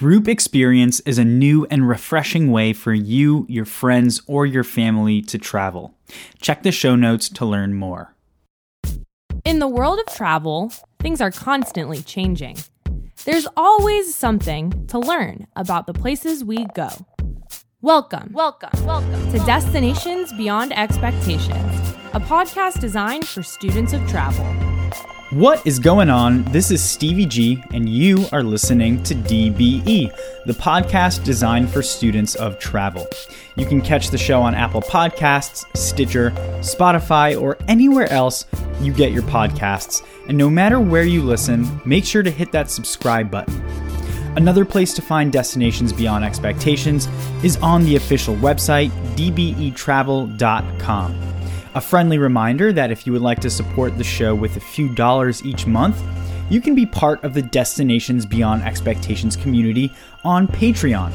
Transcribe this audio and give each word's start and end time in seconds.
Group 0.00 0.28
experience 0.28 1.00
is 1.00 1.18
a 1.18 1.26
new 1.26 1.66
and 1.66 1.86
refreshing 1.86 2.50
way 2.50 2.72
for 2.72 2.94
you, 2.94 3.44
your 3.50 3.66
friends, 3.66 4.22
or 4.26 4.46
your 4.46 4.64
family 4.64 5.20
to 5.20 5.36
travel. 5.36 5.94
Check 6.40 6.62
the 6.62 6.72
show 6.72 6.96
notes 6.96 7.28
to 7.28 7.44
learn 7.44 7.74
more. 7.74 8.14
In 9.44 9.58
the 9.58 9.68
world 9.68 9.98
of 9.98 10.06
travel, 10.14 10.72
things 11.00 11.20
are 11.20 11.30
constantly 11.30 12.00
changing. 12.00 12.56
There's 13.26 13.46
always 13.58 14.14
something 14.14 14.86
to 14.86 14.98
learn 14.98 15.46
about 15.54 15.86
the 15.86 15.92
places 15.92 16.42
we 16.42 16.64
go. 16.74 16.88
Welcome, 17.82 18.30
welcome, 18.32 18.86
welcome 18.86 19.32
to 19.32 19.38
Destinations 19.40 20.32
Beyond 20.32 20.72
Expectations, 20.78 21.90
a 22.14 22.20
podcast 22.20 22.80
designed 22.80 23.28
for 23.28 23.42
students 23.42 23.92
of 23.92 24.08
travel. 24.08 24.69
What 25.30 25.64
is 25.64 25.78
going 25.78 26.10
on? 26.10 26.42
This 26.46 26.72
is 26.72 26.82
Stevie 26.82 27.24
G, 27.24 27.62
and 27.72 27.88
you 27.88 28.26
are 28.32 28.42
listening 28.42 29.00
to 29.04 29.14
DBE, 29.14 30.12
the 30.44 30.52
podcast 30.52 31.22
designed 31.22 31.70
for 31.70 31.82
students 31.82 32.34
of 32.34 32.58
travel. 32.58 33.06
You 33.54 33.64
can 33.64 33.80
catch 33.80 34.10
the 34.10 34.18
show 34.18 34.42
on 34.42 34.56
Apple 34.56 34.82
Podcasts, 34.82 35.64
Stitcher, 35.76 36.32
Spotify, 36.62 37.40
or 37.40 37.56
anywhere 37.68 38.10
else 38.10 38.44
you 38.80 38.92
get 38.92 39.12
your 39.12 39.22
podcasts. 39.22 40.04
And 40.26 40.36
no 40.36 40.50
matter 40.50 40.80
where 40.80 41.04
you 41.04 41.22
listen, 41.22 41.80
make 41.84 42.04
sure 42.04 42.24
to 42.24 42.30
hit 42.30 42.50
that 42.50 42.68
subscribe 42.68 43.30
button. 43.30 43.54
Another 44.36 44.64
place 44.64 44.92
to 44.94 45.02
find 45.02 45.30
destinations 45.30 45.92
beyond 45.92 46.24
expectations 46.24 47.06
is 47.44 47.56
on 47.58 47.84
the 47.84 47.94
official 47.94 48.34
website, 48.34 48.90
dbetravel.com. 49.14 51.29
A 51.76 51.80
friendly 51.80 52.18
reminder 52.18 52.72
that 52.72 52.90
if 52.90 53.06
you 53.06 53.12
would 53.12 53.22
like 53.22 53.38
to 53.40 53.48
support 53.48 53.96
the 53.96 54.02
show 54.02 54.34
with 54.34 54.56
a 54.56 54.60
few 54.60 54.88
dollars 54.88 55.44
each 55.44 55.68
month, 55.68 56.02
you 56.50 56.60
can 56.60 56.74
be 56.74 56.84
part 56.84 57.22
of 57.22 57.32
the 57.32 57.42
Destinations 57.42 58.26
Beyond 58.26 58.64
Expectations 58.64 59.36
community 59.36 59.92
on 60.24 60.48
Patreon. 60.48 61.12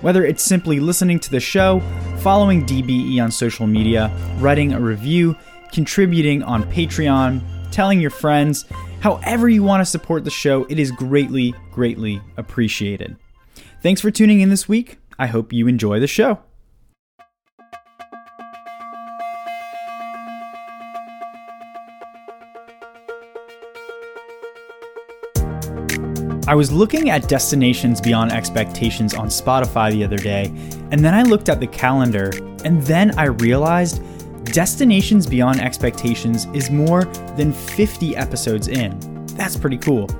Whether 0.00 0.24
it's 0.24 0.42
simply 0.42 0.80
listening 0.80 1.20
to 1.20 1.30
the 1.30 1.38
show, 1.38 1.78
following 2.18 2.66
DBE 2.66 3.22
on 3.22 3.30
social 3.30 3.68
media, 3.68 4.10
writing 4.38 4.72
a 4.72 4.80
review, 4.80 5.36
contributing 5.70 6.42
on 6.42 6.64
Patreon, 6.64 7.40
telling 7.70 8.00
your 8.00 8.10
friends, 8.10 8.64
however 8.98 9.48
you 9.48 9.62
want 9.62 9.82
to 9.82 9.86
support 9.86 10.24
the 10.24 10.30
show, 10.30 10.64
it 10.64 10.80
is 10.80 10.90
greatly, 10.90 11.54
greatly 11.70 12.20
appreciated. 12.36 13.16
Thanks 13.82 14.00
for 14.00 14.10
tuning 14.10 14.40
in 14.40 14.50
this 14.50 14.68
week. 14.68 14.98
I 15.16 15.28
hope 15.28 15.52
you 15.52 15.68
enjoy 15.68 16.00
the 16.00 16.08
show. 16.08 16.40
I 26.52 26.54
was 26.54 26.70
looking 26.70 27.08
at 27.08 27.30
destinations 27.30 27.98
beyond 27.98 28.30
expectations 28.30 29.14
on 29.14 29.28
Spotify 29.28 29.90
the 29.90 30.04
other 30.04 30.18
day, 30.18 30.48
and 30.90 31.02
then 31.02 31.14
I 31.14 31.22
looked 31.22 31.48
at 31.48 31.60
the 31.60 31.66
calendar, 31.66 32.30
and 32.62 32.82
then 32.82 33.18
I 33.18 33.28
realized 33.28 34.02
Destinations 34.52 35.26
Beyond 35.26 35.62
Expectations 35.62 36.44
is 36.52 36.70
more 36.70 37.04
than 37.38 37.54
50 37.54 38.18
episodes 38.18 38.68
in. 38.68 39.24
That's 39.28 39.56
pretty 39.56 39.78
cool. 39.78 40.10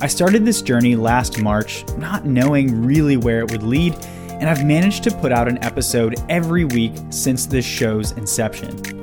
I 0.00 0.06
started 0.06 0.44
this 0.44 0.62
journey 0.62 0.94
last 0.94 1.40
March, 1.40 1.84
not 1.96 2.24
knowing 2.24 2.84
really 2.84 3.16
where 3.16 3.40
it 3.40 3.50
would 3.50 3.64
lead, 3.64 3.96
and 4.28 4.48
I've 4.48 4.64
managed 4.64 5.02
to 5.04 5.10
put 5.10 5.32
out 5.32 5.48
an 5.48 5.58
episode 5.64 6.14
every 6.28 6.66
week 6.66 6.92
since 7.10 7.46
this 7.46 7.64
show's 7.64 8.12
inception. 8.12 8.99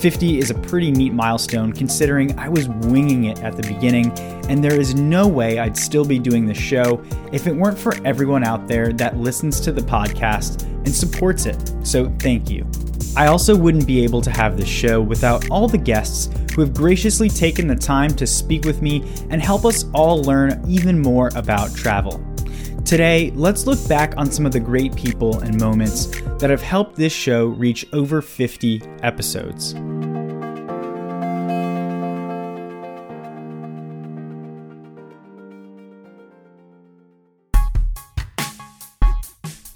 50 0.00 0.38
is 0.38 0.50
a 0.50 0.54
pretty 0.54 0.90
neat 0.90 1.12
milestone 1.12 1.74
considering 1.74 2.36
I 2.38 2.48
was 2.48 2.70
winging 2.70 3.24
it 3.24 3.42
at 3.42 3.54
the 3.54 3.62
beginning, 3.62 4.10
and 4.48 4.64
there 4.64 4.80
is 4.80 4.94
no 4.94 5.28
way 5.28 5.58
I'd 5.58 5.76
still 5.76 6.06
be 6.06 6.18
doing 6.18 6.46
this 6.46 6.56
show 6.56 7.04
if 7.32 7.46
it 7.46 7.54
weren't 7.54 7.78
for 7.78 7.94
everyone 8.06 8.42
out 8.42 8.66
there 8.66 8.94
that 8.94 9.18
listens 9.18 9.60
to 9.60 9.72
the 9.72 9.82
podcast 9.82 10.62
and 10.62 10.94
supports 10.94 11.44
it. 11.44 11.74
So 11.82 12.10
thank 12.18 12.48
you. 12.48 12.66
I 13.14 13.26
also 13.26 13.54
wouldn't 13.54 13.86
be 13.86 14.02
able 14.02 14.22
to 14.22 14.30
have 14.30 14.56
this 14.56 14.68
show 14.68 15.02
without 15.02 15.50
all 15.50 15.68
the 15.68 15.76
guests 15.76 16.30
who 16.54 16.62
have 16.62 16.72
graciously 16.72 17.28
taken 17.28 17.66
the 17.66 17.76
time 17.76 18.10
to 18.16 18.26
speak 18.26 18.64
with 18.64 18.80
me 18.80 19.02
and 19.28 19.42
help 19.42 19.66
us 19.66 19.84
all 19.92 20.22
learn 20.22 20.64
even 20.66 20.98
more 20.98 21.30
about 21.34 21.74
travel. 21.76 22.24
Today, 22.90 23.30
let's 23.36 23.68
look 23.68 23.78
back 23.88 24.14
on 24.16 24.32
some 24.32 24.44
of 24.44 24.50
the 24.50 24.58
great 24.58 24.92
people 24.96 25.38
and 25.42 25.60
moments 25.60 26.06
that 26.40 26.50
have 26.50 26.60
helped 26.60 26.96
this 26.96 27.12
show 27.12 27.46
reach 27.46 27.86
over 27.92 28.20
50 28.20 28.82
episodes. 29.04 29.76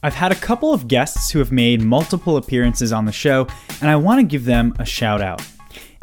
I've 0.02 0.14
had 0.14 0.32
a 0.32 0.34
couple 0.34 0.72
of 0.72 0.88
guests 0.88 1.30
who 1.30 1.38
have 1.38 1.52
made 1.52 1.82
multiple 1.82 2.36
appearances 2.36 2.92
on 2.92 3.04
the 3.04 3.12
show, 3.12 3.46
and 3.80 3.88
I 3.88 3.94
want 3.94 4.18
to 4.18 4.24
give 4.24 4.44
them 4.44 4.74
a 4.80 4.84
shout 4.84 5.22
out. 5.22 5.40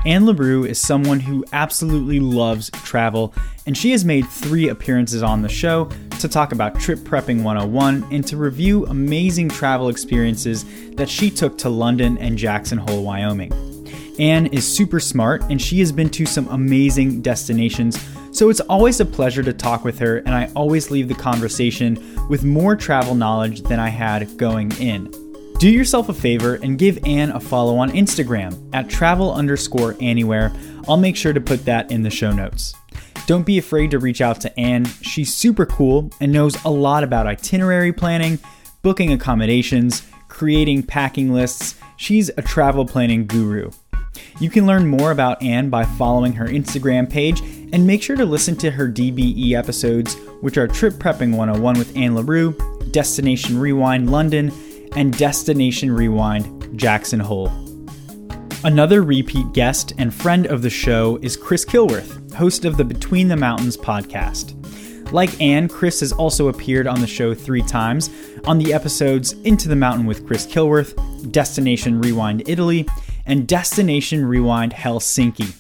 Anne 0.04 0.26
LaRue 0.26 0.66
is 0.66 0.82
someone 0.82 1.20
who 1.20 1.46
absolutely 1.54 2.20
loves 2.20 2.72
travel, 2.72 3.34
and 3.68 3.78
she 3.78 3.92
has 3.92 4.04
made 4.04 4.28
three 4.28 4.70
appearances 4.70 5.22
on 5.22 5.44
the 5.44 5.50
show 5.50 5.90
to 6.20 6.28
talk 6.28 6.52
about 6.52 6.80
Trip 6.80 6.98
Prepping 7.00 7.44
101 7.44 8.08
and 8.12 8.26
to 8.26 8.36
review 8.36 8.86
amazing 8.88 9.50
travel 9.50 9.90
experiences 9.90 10.66
that 10.96 11.08
she 11.08 11.30
took 11.30 11.56
to 11.60 11.70
London 11.70 12.18
and 12.18 12.36
Jackson 12.36 12.80
Hole, 12.80 13.04
Wyoming. 13.04 13.54
Anne 14.20 14.48
is 14.48 14.68
super 14.68 15.00
smart, 15.00 15.44
and 15.52 15.62
she 15.62 15.80
has 15.80 15.92
been 15.92 16.10
to 16.10 16.26
some 16.26 16.48
amazing 16.48 17.22
destinations, 17.22 18.04
so 18.32 18.50
it's 18.50 18.60
always 18.62 19.00
a 19.00 19.06
pleasure 19.06 19.44
to 19.44 19.54
talk 19.54 19.84
with 19.84 20.00
her, 20.00 20.18
and 20.18 20.34
I 20.34 20.52
always 20.56 20.90
leave 20.90 21.10
the 21.10 21.14
conversation 21.14 22.18
with 22.28 22.44
more 22.44 22.76
travel 22.76 23.14
knowledge 23.14 23.62
than 23.62 23.80
I 23.80 23.90
had 23.90 24.36
going 24.38 24.72
in. 24.80 25.21
Do 25.62 25.70
yourself 25.70 26.10
a 26.10 26.14
favor 26.16 26.56
and 26.56 26.76
give 26.76 26.98
Anne 27.06 27.30
a 27.30 27.40
follow 27.40 27.78
on 27.78 27.92
Instagram 27.92 28.68
at 28.74 28.90
travel 28.90 29.32
underscore 29.32 29.96
anywhere. 30.00 30.52
I'll 30.90 30.98
make 30.98 31.16
sure 31.16 31.34
to 31.34 31.40
put 31.40 31.66
that 31.66 31.92
in 31.92 32.02
the 32.02 32.10
show 32.10 32.32
notes. 32.32 32.74
Don't 33.28 33.46
be 33.46 33.60
afraid 33.60 33.92
to 33.92 34.00
reach 34.00 34.22
out 34.22 34.42
to 34.42 34.60
Anne. 34.60 34.86
She's 34.86 35.32
super 35.32 35.68
cool 35.68 36.10
and 36.20 36.32
knows 36.32 36.58
a 36.66 36.72
lot 36.72 37.04
about 37.04 37.28
itinerary 37.28 37.94
planning, 37.94 38.40
booking 38.82 39.14
accommodations, 39.14 40.02
creating 40.30 40.82
packing 40.82 41.32
lists. 41.32 41.76
She's 41.96 42.30
a 42.30 42.42
travel 42.42 42.88
planning 42.88 43.28
guru. 43.28 43.70
You 44.40 44.50
can 44.50 44.66
learn 44.66 44.88
more 44.88 45.12
about 45.12 45.44
Anne 45.44 45.70
by 45.70 45.86
following 45.86 46.34
her 46.34 46.48
Instagram 46.48 47.08
page 47.08 47.40
and 47.72 47.86
make 47.86 48.02
sure 48.02 48.16
to 48.16 48.26
listen 48.26 48.56
to 48.56 48.72
her 48.72 48.88
DBE 48.88 49.52
episodes, 49.52 50.16
which 50.42 50.58
are 50.58 50.68
Trip 50.68 50.96
Prepping 50.96 51.38
101 51.38 51.78
with 51.78 51.96
Anne 51.96 52.16
LaRue, 52.16 52.58
Destination 52.90 53.60
Rewind 53.60 54.12
London, 54.12 54.52
and 54.96 55.18
Destination 55.18 55.92
Rewind 55.92 56.78
Jackson 56.78 57.20
Hole. 57.20 57.52
Another 58.64 59.02
repeat 59.02 59.52
guest 59.54 59.94
and 59.98 60.14
friend 60.14 60.46
of 60.46 60.62
the 60.62 60.70
show 60.70 61.18
is 61.22 61.36
Chris 61.36 61.66
Kilworth, 61.66 62.34
host 62.34 62.66
of 62.66 62.78
the 62.78 62.84
Between 62.84 63.28
the 63.28 63.36
Mountains 63.36 63.76
podcast. 63.76 64.58
Like 65.12 65.42
Anne, 65.42 65.68
Chris 65.68 66.00
has 66.02 66.14
also 66.14 66.48
appeared 66.48 66.88
on 66.88 67.02
the 67.02 67.08
show 67.08 67.34
three 67.34 67.64
times 67.64 68.10
on 68.46 68.60
the 68.60 68.74
episodes 68.74 69.34
Into 69.34 69.68
the 69.68 69.76
Mountain 69.76 70.06
with 70.06 70.26
Chris 70.26 70.46
Kilworth, 70.46 70.94
Destination 71.32 72.00
Rewind 72.00 72.48
Italy, 72.48 72.88
and 73.26 73.48
Destination 73.48 74.26
Rewind 74.26 74.74
Helsinki. 74.74 75.54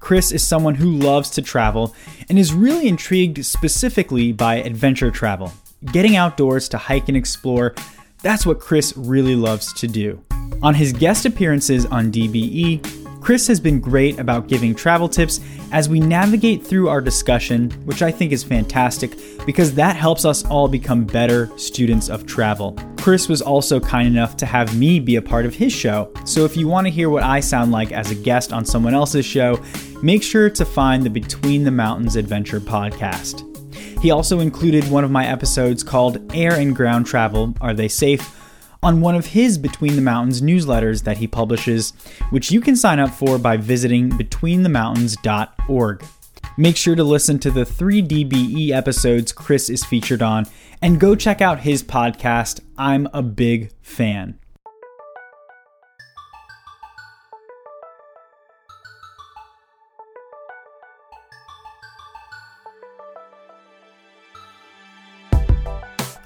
Chris 0.00 0.30
is 0.30 0.46
someone 0.46 0.74
who 0.74 0.90
loves 0.90 1.30
to 1.30 1.42
travel 1.42 1.94
and 2.28 2.38
is 2.38 2.52
really 2.52 2.86
intrigued 2.86 3.44
specifically 3.44 4.32
by 4.32 4.56
adventure 4.56 5.10
travel. 5.10 5.52
Getting 5.86 6.16
outdoors 6.16 6.68
to 6.68 6.78
hike 6.78 7.08
and 7.08 7.16
explore 7.16 7.74
that's 8.22 8.46
what 8.46 8.60
Chris 8.60 8.94
really 8.96 9.36
loves 9.36 9.72
to 9.74 9.88
do. 9.88 10.22
On 10.62 10.74
his 10.74 10.92
guest 10.92 11.26
appearances 11.26 11.86
on 11.86 12.12
DBE, 12.12 13.20
Chris 13.22 13.46
has 13.46 13.60
been 13.60 13.78
great 13.78 14.18
about 14.18 14.48
giving 14.48 14.74
travel 14.74 15.08
tips 15.08 15.38
as 15.70 15.88
we 15.88 16.00
navigate 16.00 16.66
through 16.66 16.88
our 16.88 17.00
discussion, 17.00 17.70
which 17.84 18.02
I 18.02 18.10
think 18.10 18.32
is 18.32 18.42
fantastic 18.42 19.16
because 19.46 19.74
that 19.76 19.94
helps 19.94 20.24
us 20.24 20.44
all 20.46 20.66
become 20.66 21.04
better 21.04 21.48
students 21.56 22.08
of 22.08 22.26
travel. 22.26 22.76
Chris 22.98 23.28
was 23.28 23.40
also 23.40 23.78
kind 23.78 24.08
enough 24.08 24.36
to 24.38 24.46
have 24.46 24.76
me 24.76 24.98
be 24.98 25.16
a 25.16 25.22
part 25.22 25.46
of 25.46 25.54
his 25.54 25.72
show, 25.72 26.12
so 26.24 26.44
if 26.44 26.56
you 26.56 26.66
want 26.66 26.88
to 26.88 26.92
hear 26.92 27.10
what 27.10 27.22
I 27.22 27.38
sound 27.38 27.70
like 27.70 27.92
as 27.92 28.10
a 28.10 28.16
guest 28.16 28.52
on 28.52 28.64
someone 28.64 28.94
else's 28.94 29.24
show, 29.24 29.60
make 30.02 30.22
sure 30.22 30.50
to 30.50 30.64
find 30.64 31.04
the 31.04 31.10
Between 31.10 31.62
the 31.62 31.70
Mountains 31.70 32.16
Adventure 32.16 32.60
podcast. 32.60 33.51
He 34.02 34.10
also 34.10 34.40
included 34.40 34.90
one 34.90 35.04
of 35.04 35.12
my 35.12 35.24
episodes 35.26 35.84
called 35.84 36.34
Air 36.34 36.54
and 36.54 36.74
Ground 36.74 37.06
Travel 37.06 37.54
Are 37.60 37.72
They 37.72 37.86
Safe? 37.86 38.38
on 38.82 39.00
one 39.00 39.14
of 39.14 39.26
his 39.26 39.58
Between 39.58 39.94
the 39.94 40.02
Mountains 40.02 40.42
newsletters 40.42 41.04
that 41.04 41.18
he 41.18 41.28
publishes, 41.28 41.92
which 42.30 42.50
you 42.50 42.60
can 42.60 42.74
sign 42.74 42.98
up 42.98 43.10
for 43.10 43.38
by 43.38 43.56
visiting 43.56 44.10
betweenthemountains.org. 44.10 46.04
Make 46.58 46.76
sure 46.76 46.96
to 46.96 47.04
listen 47.04 47.38
to 47.38 47.52
the 47.52 47.64
three 47.64 48.02
DBE 48.02 48.70
episodes 48.70 49.30
Chris 49.32 49.70
is 49.70 49.84
featured 49.84 50.20
on 50.20 50.46
and 50.82 50.98
go 50.98 51.14
check 51.14 51.40
out 51.40 51.60
his 51.60 51.84
podcast. 51.84 52.58
I'm 52.76 53.08
a 53.14 53.22
big 53.22 53.70
fan. 53.82 54.40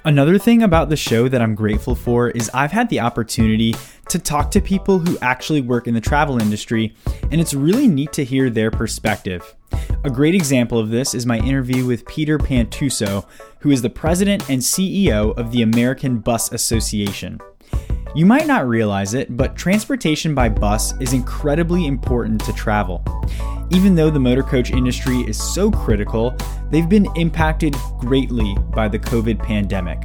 Another 0.06 0.38
thing 0.38 0.62
about 0.62 0.88
the 0.88 0.94
show 0.94 1.26
that 1.26 1.42
I'm 1.42 1.56
grateful 1.56 1.96
for 1.96 2.30
is 2.30 2.48
I've 2.54 2.70
had 2.70 2.88
the 2.90 3.00
opportunity 3.00 3.74
to 4.08 4.20
talk 4.20 4.52
to 4.52 4.60
people 4.60 5.00
who 5.00 5.18
actually 5.18 5.60
work 5.60 5.88
in 5.88 5.94
the 5.94 6.00
travel 6.00 6.40
industry, 6.40 6.94
and 7.32 7.40
it's 7.40 7.54
really 7.54 7.88
neat 7.88 8.12
to 8.12 8.24
hear 8.24 8.48
their 8.48 8.70
perspective. 8.70 9.56
A 10.04 10.10
great 10.10 10.36
example 10.36 10.78
of 10.78 10.90
this 10.90 11.12
is 11.12 11.26
my 11.26 11.38
interview 11.38 11.84
with 11.84 12.06
Peter 12.06 12.38
Pantuso, 12.38 13.26
who 13.58 13.72
is 13.72 13.82
the 13.82 13.90
president 13.90 14.48
and 14.48 14.62
CEO 14.62 15.36
of 15.36 15.50
the 15.50 15.62
American 15.62 16.20
Bus 16.20 16.52
Association. 16.52 17.40
You 18.14 18.26
might 18.26 18.46
not 18.46 18.68
realize 18.68 19.12
it, 19.12 19.36
but 19.36 19.56
transportation 19.56 20.36
by 20.36 20.50
bus 20.50 20.94
is 21.00 21.14
incredibly 21.14 21.88
important 21.88 22.44
to 22.44 22.52
travel. 22.52 23.04
Even 23.70 23.96
though 23.96 24.10
the 24.10 24.20
motor 24.20 24.44
coach 24.44 24.70
industry 24.70 25.22
is 25.22 25.36
so 25.36 25.68
critical, 25.68 26.36
they've 26.70 26.88
been 26.88 27.08
impacted 27.16 27.74
greatly 27.98 28.56
by 28.74 28.88
the 28.88 28.98
COVID 28.98 29.38
pandemic. 29.38 30.02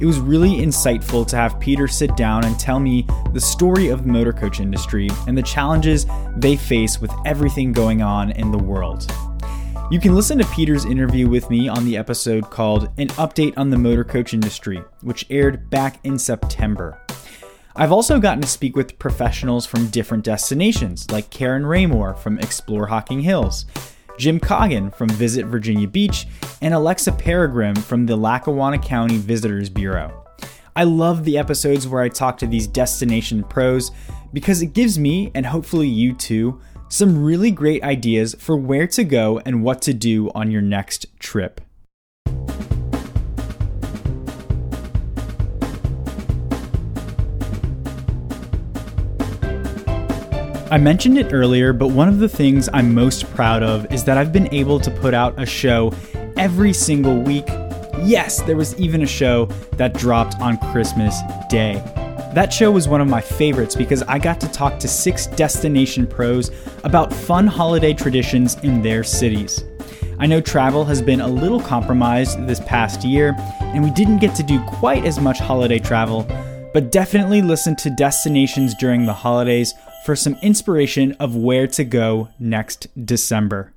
It 0.00 0.06
was 0.06 0.18
really 0.18 0.56
insightful 0.56 1.26
to 1.28 1.36
have 1.36 1.60
Peter 1.60 1.86
sit 1.86 2.16
down 2.16 2.44
and 2.44 2.58
tell 2.58 2.80
me 2.80 3.06
the 3.32 3.40
story 3.40 3.88
of 3.88 4.02
the 4.02 4.12
motor 4.12 4.32
coach 4.32 4.58
industry 4.58 5.08
and 5.28 5.38
the 5.38 5.42
challenges 5.42 6.06
they 6.36 6.56
face 6.56 7.00
with 7.00 7.12
everything 7.24 7.72
going 7.72 8.02
on 8.02 8.32
in 8.32 8.50
the 8.50 8.58
world. 8.58 9.10
You 9.92 10.00
can 10.00 10.14
listen 10.14 10.38
to 10.38 10.46
Peter's 10.46 10.86
interview 10.86 11.28
with 11.28 11.50
me 11.50 11.68
on 11.68 11.84
the 11.84 11.96
episode 11.96 12.50
called 12.50 12.88
An 12.98 13.08
Update 13.08 13.58
on 13.58 13.70
the 13.70 13.76
Motor 13.76 14.04
Coach 14.04 14.32
Industry, 14.32 14.82
which 15.02 15.26
aired 15.28 15.68
back 15.68 16.00
in 16.02 16.18
September. 16.18 16.98
I've 17.76 17.92
also 17.92 18.18
gotten 18.18 18.42
to 18.42 18.48
speak 18.48 18.74
with 18.74 18.98
professionals 18.98 19.66
from 19.66 19.88
different 19.88 20.24
destinations, 20.24 21.10
like 21.10 21.30
Karen 21.30 21.64
Raymore 21.64 22.14
from 22.14 22.38
Explore 22.38 22.86
Hocking 22.86 23.20
Hills, 23.20 23.66
Jim 24.18 24.38
Coggin 24.38 24.90
from 24.90 25.08
Visit 25.10 25.46
Virginia 25.46 25.88
Beach, 25.88 26.26
and 26.60 26.74
Alexa 26.74 27.12
Peregrim 27.12 27.76
from 27.76 28.06
the 28.06 28.16
Lackawanna 28.16 28.78
County 28.78 29.16
Visitors 29.16 29.68
Bureau. 29.68 30.24
I 30.74 30.84
love 30.84 31.24
the 31.24 31.38
episodes 31.38 31.86
where 31.86 32.02
I 32.02 32.08
talk 32.08 32.38
to 32.38 32.46
these 32.46 32.66
destination 32.66 33.42
pros 33.44 33.90
because 34.32 34.62
it 34.62 34.72
gives 34.72 34.98
me, 34.98 35.30
and 35.34 35.44
hopefully 35.44 35.88
you 35.88 36.14
too, 36.14 36.60
some 36.88 37.22
really 37.22 37.50
great 37.50 37.82
ideas 37.82 38.34
for 38.38 38.56
where 38.56 38.86
to 38.86 39.04
go 39.04 39.40
and 39.44 39.62
what 39.62 39.82
to 39.82 39.94
do 39.94 40.30
on 40.34 40.50
your 40.50 40.62
next 40.62 41.06
trip. 41.18 41.60
I 50.72 50.78
mentioned 50.78 51.18
it 51.18 51.34
earlier, 51.34 51.74
but 51.74 51.88
one 51.88 52.08
of 52.08 52.18
the 52.18 52.30
things 52.30 52.66
I'm 52.72 52.94
most 52.94 53.30
proud 53.34 53.62
of 53.62 53.92
is 53.92 54.04
that 54.04 54.16
I've 54.16 54.32
been 54.32 54.48
able 54.54 54.80
to 54.80 54.90
put 54.90 55.12
out 55.12 55.38
a 55.38 55.44
show 55.44 55.92
every 56.38 56.72
single 56.72 57.20
week. 57.20 57.44
Yes, 58.00 58.40
there 58.40 58.56
was 58.56 58.74
even 58.80 59.02
a 59.02 59.06
show 59.06 59.44
that 59.72 59.92
dropped 59.92 60.40
on 60.40 60.56
Christmas 60.72 61.20
Day. 61.50 61.74
That 62.32 62.54
show 62.54 62.70
was 62.70 62.88
one 62.88 63.02
of 63.02 63.06
my 63.06 63.20
favorites 63.20 63.74
because 63.76 64.02
I 64.04 64.18
got 64.18 64.40
to 64.40 64.48
talk 64.48 64.78
to 64.78 64.88
six 64.88 65.26
destination 65.26 66.06
pros 66.06 66.50
about 66.84 67.12
fun 67.12 67.46
holiday 67.46 67.92
traditions 67.92 68.56
in 68.62 68.80
their 68.80 69.04
cities. 69.04 69.66
I 70.18 70.26
know 70.26 70.40
travel 70.40 70.86
has 70.86 71.02
been 71.02 71.20
a 71.20 71.28
little 71.28 71.60
compromised 71.60 72.46
this 72.46 72.60
past 72.60 73.04
year, 73.04 73.34
and 73.60 73.84
we 73.84 73.90
didn't 73.90 74.20
get 74.20 74.34
to 74.36 74.42
do 74.42 74.58
quite 74.64 75.04
as 75.04 75.20
much 75.20 75.38
holiday 75.38 75.80
travel, 75.80 76.26
but 76.72 76.90
definitely 76.90 77.42
listen 77.42 77.76
to 77.76 77.90
destinations 77.90 78.74
during 78.74 79.04
the 79.04 79.12
holidays 79.12 79.74
for 80.04 80.16
some 80.16 80.36
inspiration 80.42 81.12
of 81.20 81.36
where 81.36 81.66
to 81.66 81.84
go 81.84 82.28
next 82.38 82.88
December. 83.06 83.72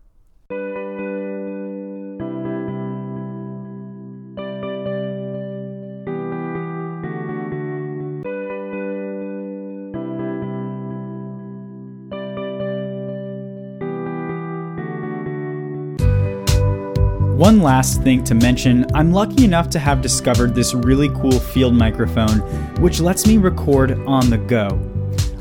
One 17.38 17.62
last 17.62 18.01
thing 18.01 18.24
to 18.24 18.33
mention 18.33 18.88
I'm 18.95 19.12
lucky 19.12 19.44
enough 19.44 19.69
to 19.71 19.80
have 19.80 20.01
discovered 20.01 20.56
this 20.56 20.74
really 20.74 21.10
cool 21.10 21.39
field 21.39 21.75
microphone, 21.75 22.39
which 22.81 23.00
lets 23.01 23.28
me 23.28 23.38
record 23.38 24.00
on 24.07 24.30
the 24.30 24.38
go. 24.38 24.94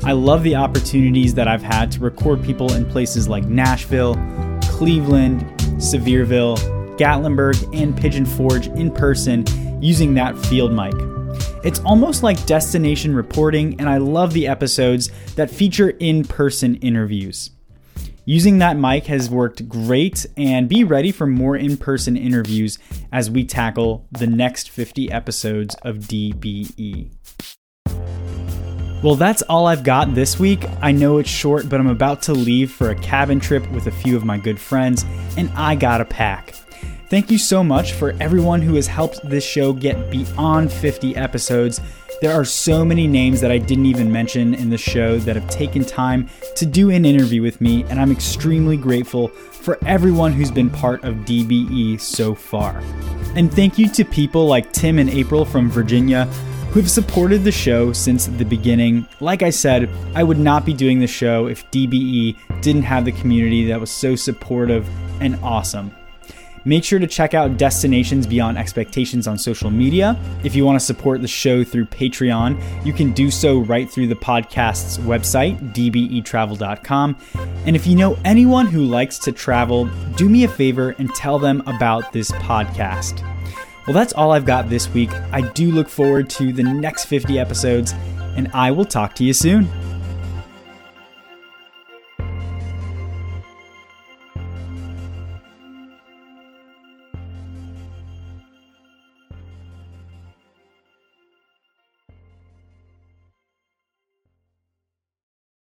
I 0.05 0.11
love 0.11 0.43
the 0.43 0.55
opportunities 0.55 1.33
that 1.33 1.47
I've 1.47 1.63
had 1.63 1.91
to 1.93 1.99
record 1.99 2.43
people 2.43 2.71
in 2.73 2.85
places 2.85 3.27
like 3.27 3.45
Nashville, 3.45 4.13
Cleveland, 4.61 5.41
Sevierville, 5.81 6.59
Gatlinburg, 6.95 7.75
and 7.75 7.97
Pigeon 7.97 8.23
Forge 8.23 8.67
in 8.67 8.91
person 8.91 9.43
using 9.81 10.13
that 10.13 10.37
field 10.45 10.71
mic. 10.71 10.93
It's 11.65 11.79
almost 11.79 12.21
like 12.21 12.45
destination 12.45 13.15
reporting, 13.15 13.79
and 13.79 13.89
I 13.89 13.97
love 13.97 14.33
the 14.33 14.47
episodes 14.47 15.09
that 15.37 15.49
feature 15.49 15.89
in 15.89 16.23
person 16.23 16.75
interviews. 16.75 17.49
Using 18.25 18.59
that 18.59 18.77
mic 18.77 19.07
has 19.07 19.31
worked 19.31 19.67
great, 19.67 20.27
and 20.37 20.69
be 20.69 20.83
ready 20.83 21.11
for 21.11 21.25
more 21.25 21.57
in 21.57 21.77
person 21.77 22.15
interviews 22.15 22.77
as 23.11 23.31
we 23.31 23.43
tackle 23.43 24.05
the 24.11 24.27
next 24.27 24.69
50 24.69 25.11
episodes 25.11 25.73
of 25.81 25.95
DBE. 25.95 27.09
Well, 29.05 29.13
that's 29.13 29.43
all 29.43 29.67
I've 29.67 29.83
got 29.83 30.15
this 30.15 30.39
week. 30.39 30.65
I 30.81 30.91
know 30.91 31.19
it's 31.19 31.29
short, 31.29 31.69
but 31.69 31.79
I'm 31.79 31.85
about 31.85 32.23
to 32.23 32.33
leave 32.33 32.71
for 32.71 32.89
a 32.89 32.95
cabin 32.95 33.39
trip 33.39 33.69
with 33.69 33.85
a 33.85 33.91
few 33.91 34.17
of 34.17 34.25
my 34.25 34.39
good 34.39 34.59
friends, 34.59 35.05
and 35.37 35.47
I 35.51 35.75
gotta 35.75 36.05
pack. 36.05 36.55
Thank 37.11 37.29
you 37.29 37.37
so 37.37 37.63
much 37.63 37.93
for 37.93 38.15
everyone 38.19 38.63
who 38.63 38.73
has 38.73 38.87
helped 38.87 39.19
this 39.23 39.45
show 39.45 39.73
get 39.73 40.09
beyond 40.09 40.71
50 40.71 41.15
episodes. 41.15 41.81
There 42.19 42.33
are 42.33 42.43
so 42.43 42.83
many 42.83 43.05
names 43.05 43.41
that 43.41 43.51
I 43.51 43.59
didn't 43.59 43.85
even 43.85 44.11
mention 44.11 44.55
in 44.55 44.71
the 44.71 44.77
show 44.79 45.19
that 45.19 45.35
have 45.35 45.51
taken 45.51 45.85
time 45.85 46.27
to 46.55 46.65
do 46.65 46.89
an 46.89 47.05
interview 47.05 47.43
with 47.43 47.61
me, 47.61 47.83
and 47.89 48.01
I'm 48.01 48.11
extremely 48.11 48.75
grateful 48.75 49.27
for 49.27 49.77
everyone 49.85 50.33
who's 50.33 50.49
been 50.49 50.71
part 50.71 51.03
of 51.03 51.13
DBE 51.25 52.01
so 52.01 52.33
far. 52.33 52.81
And 53.35 53.53
thank 53.53 53.77
you 53.77 53.87
to 53.87 54.03
people 54.03 54.47
like 54.47 54.71
Tim 54.71 54.97
and 54.97 55.11
April 55.11 55.45
from 55.45 55.69
Virginia 55.69 56.27
who've 56.75 56.91
supported 56.91 57.45
the 57.45 57.51
show 57.53 57.93
since 57.93 58.25
the 58.25 58.43
beginning. 58.43 59.07
Like 59.21 59.43
I 59.43 59.49
said, 59.49 59.89
I 60.13 60.23
would 60.23 60.37
not 60.37 60.65
be 60.65 60.73
doing 60.73 60.99
the 60.99 61.07
show 61.07 61.47
if 61.47 61.71
DBE 61.71 62.35
didn't 62.61 62.83
have 62.83 63.05
the 63.05 63.13
community 63.13 63.65
that 63.67 63.79
was 63.79 63.89
so 63.89 64.17
supportive 64.17 64.85
and 65.21 65.39
awesome. 65.41 65.95
Make 66.65 66.83
sure 66.83 66.99
to 66.99 67.07
check 67.07 67.33
out 67.33 67.55
Destinations 67.55 68.27
Beyond 68.27 68.57
Expectations 68.57 69.25
on 69.25 69.37
social 69.37 69.71
media. 69.71 70.19
If 70.43 70.53
you 70.53 70.65
want 70.65 70.77
to 70.77 70.85
support 70.85 71.21
the 71.21 71.29
show 71.29 71.63
through 71.63 71.85
Patreon, 71.85 72.61
you 72.85 72.91
can 72.91 73.13
do 73.13 73.31
so 73.31 73.59
right 73.59 73.89
through 73.89 74.07
the 74.07 74.15
podcast's 74.15 74.97
website, 74.97 75.57
dbetravel.com. 75.73 77.17
And 77.65 77.75
if 77.77 77.87
you 77.87 77.95
know 77.95 78.17
anyone 78.25 78.65
who 78.65 78.83
likes 78.83 79.17
to 79.19 79.31
travel, 79.31 79.85
do 80.17 80.27
me 80.27 80.43
a 80.43 80.49
favor 80.49 80.93
and 80.99 81.09
tell 81.15 81.39
them 81.39 81.63
about 81.67 82.11
this 82.11 82.31
podcast. 82.31 83.23
Well, 83.85 83.93
that's 83.93 84.13
all 84.13 84.31
I've 84.31 84.45
got 84.45 84.67
this 84.67 84.89
week. 84.89 85.11
I 85.31 85.41
do 85.41 85.71
look 85.71 85.89
forward 85.89 86.29
to 86.31 86.51
the 86.51 86.63
next 86.63 87.05
50 87.05 87.37
episodes, 87.37 87.93
and 88.35 88.49
I 88.53 88.71
will 88.71 88.85
talk 88.85 89.13
to 89.15 89.23
you 89.23 89.33
soon. 89.33 89.69